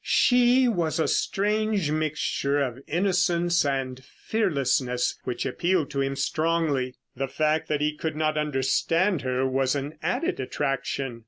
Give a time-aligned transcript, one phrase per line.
[0.03, 6.95] She was a strange mixture of innocence and fearlessness which appealed to him strongly.
[7.15, 11.19] The fact that he could not understand her was an added attraction.